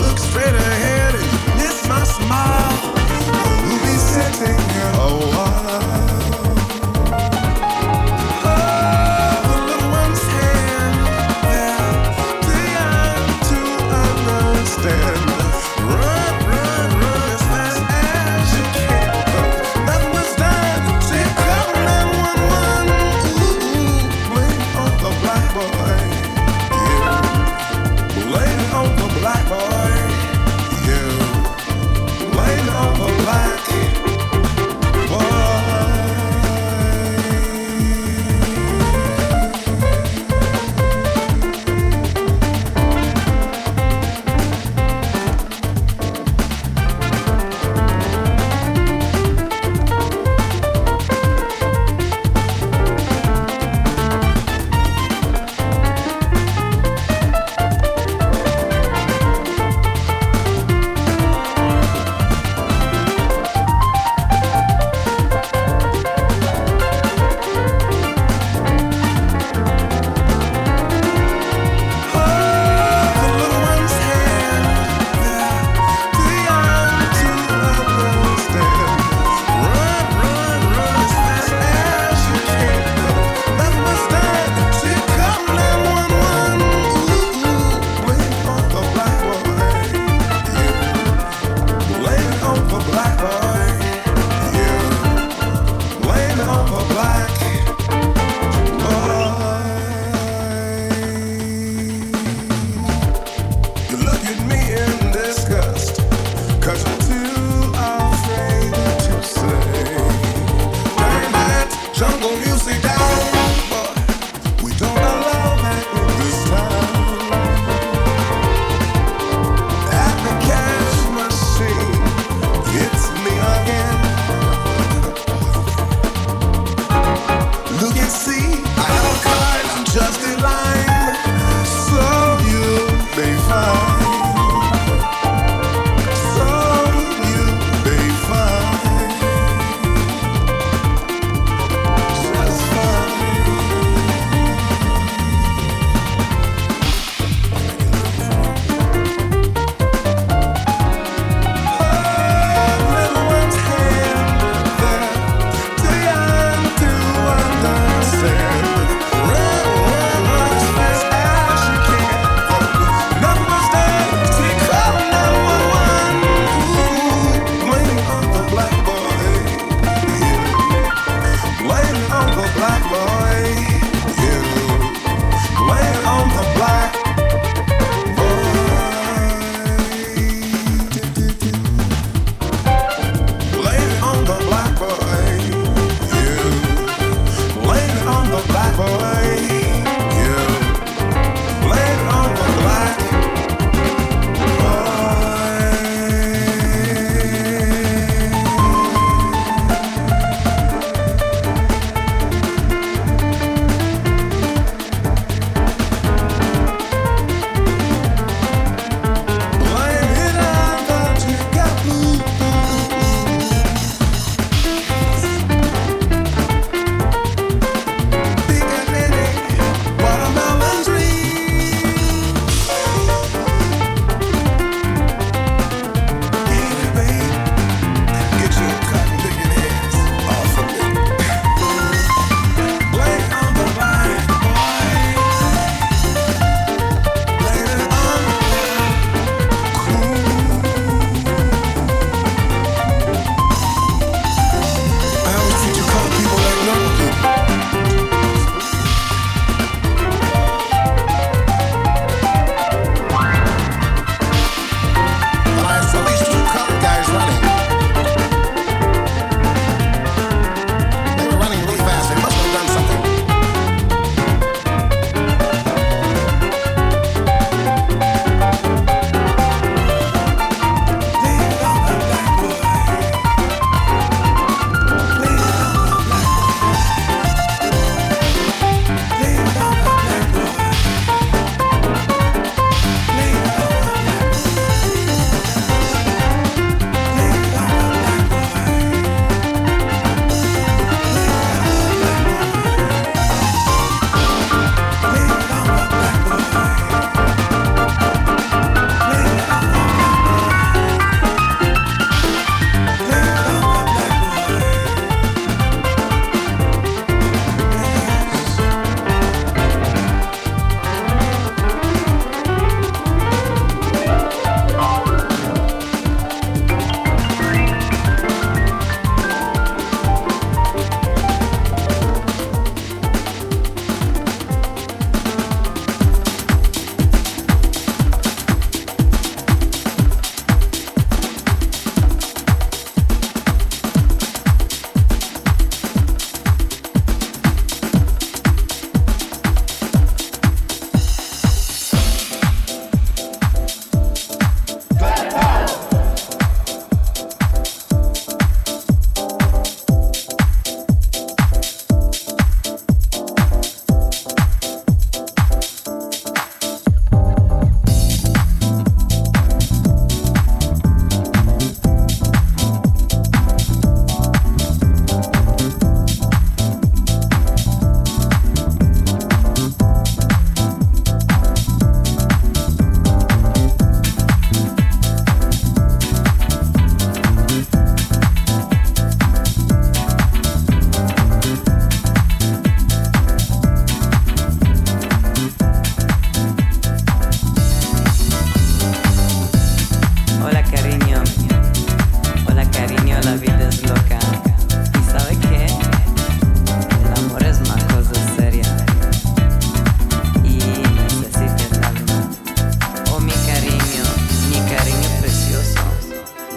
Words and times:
looks 0.00 0.22
straight 0.22 0.54
ahead 0.54 1.14
and 1.14 1.58
miss 1.58 1.88
my 1.88 2.04
smile. 2.04 2.53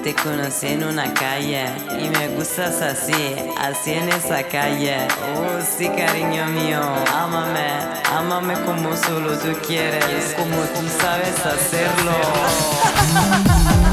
te 0.08 0.16
conocí 0.24 0.68
en 0.68 0.86
una 0.86 1.14
calle 1.14 1.66
y 2.00 2.10
me 2.10 2.30
gustas 2.30 2.82
así, 2.82 3.36
así 3.58 3.92
en 3.92 4.08
esa 4.08 4.42
calle. 4.44 5.06
Oh, 5.36 5.60
sí, 5.62 5.90
cariño 5.90 6.46
mío, 6.46 6.80
ámame, 7.14 7.68
ámame 8.16 8.54
como 8.66 8.96
solo 8.96 9.38
tú 9.38 9.52
quieres, 9.68 10.34
como 10.38 10.62
tú 10.76 10.88
sabes 11.02 11.46
hacerlo. 11.46 12.14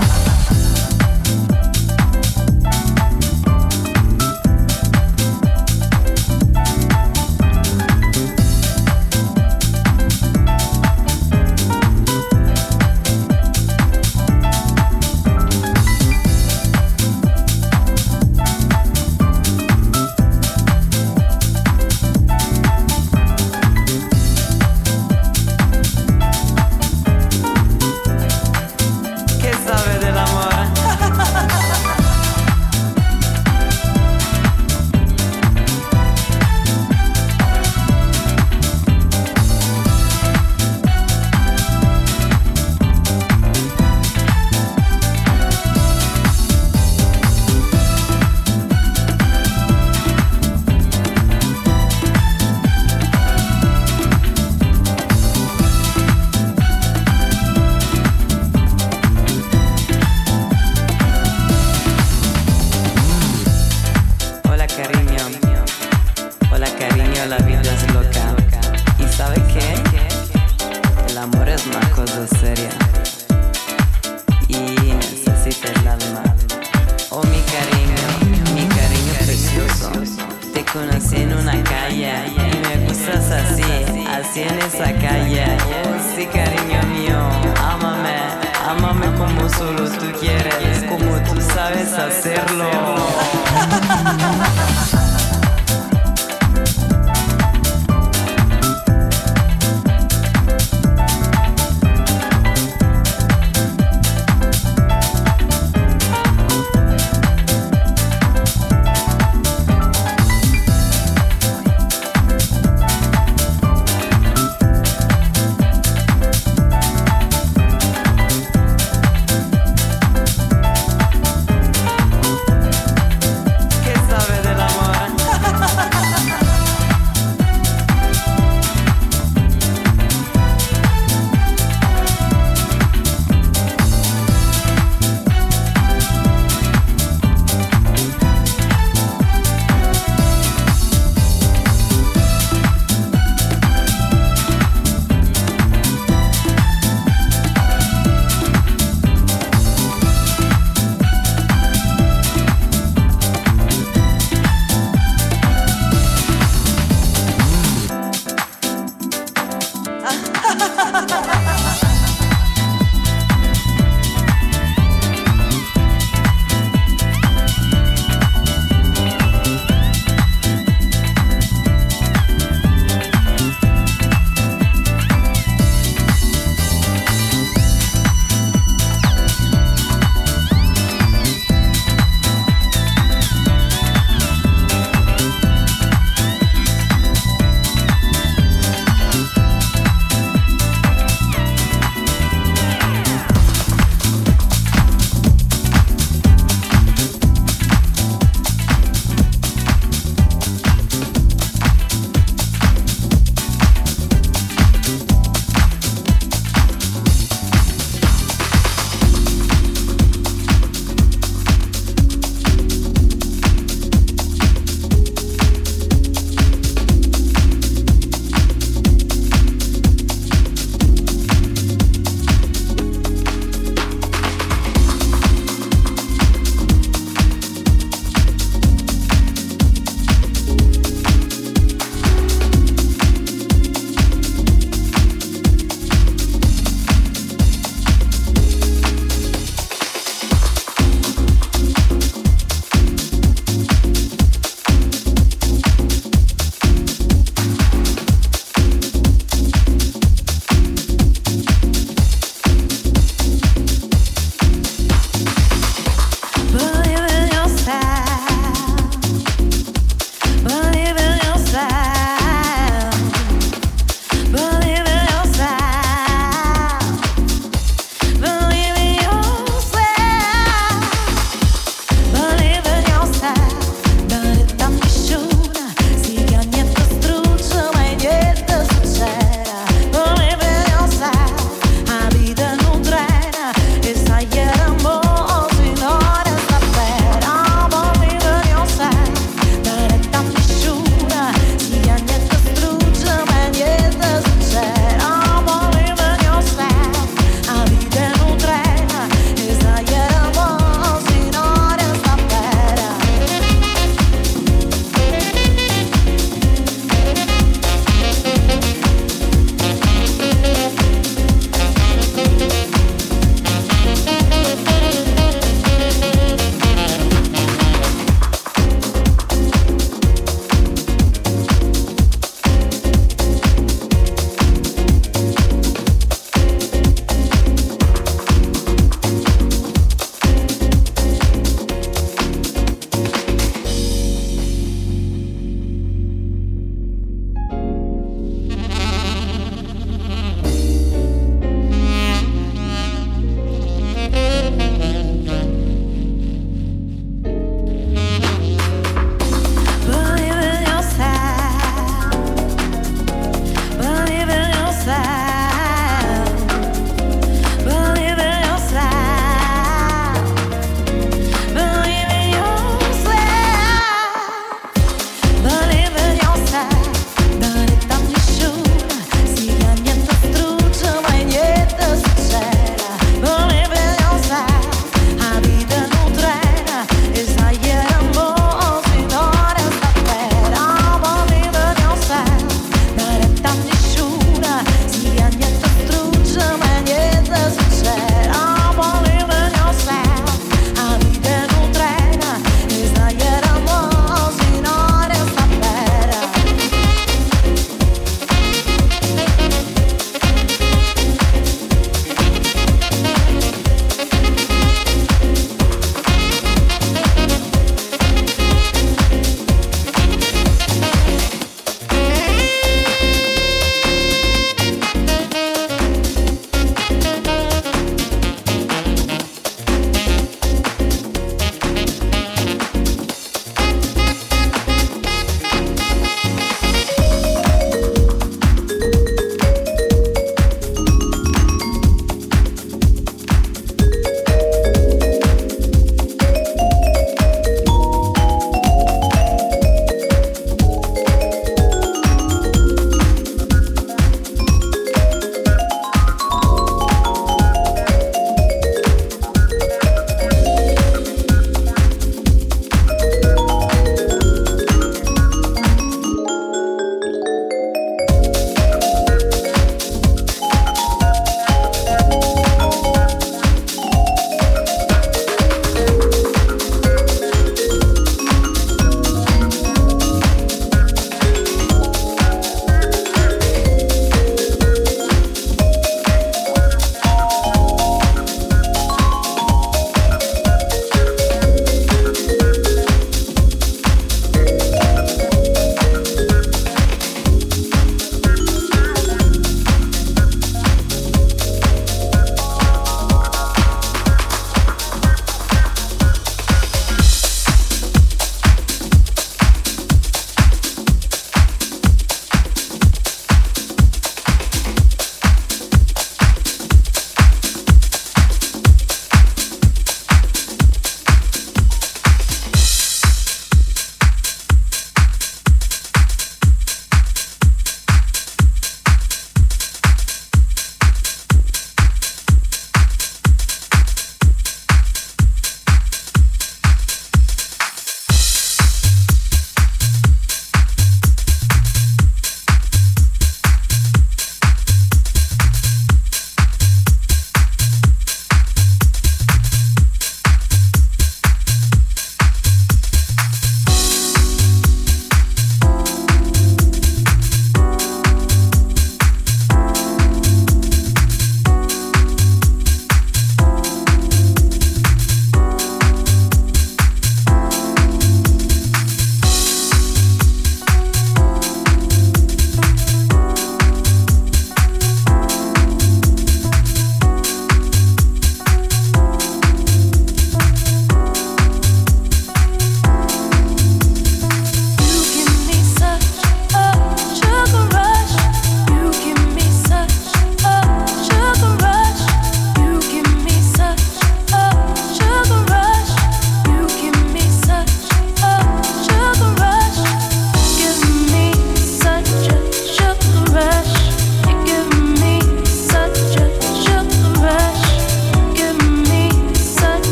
essa 91.95 92.11
cena. 92.11 92.34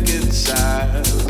inside. 0.00 1.21